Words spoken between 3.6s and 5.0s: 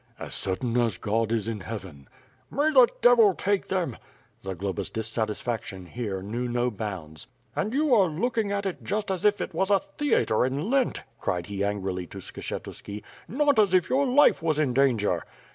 them...." Zagloba's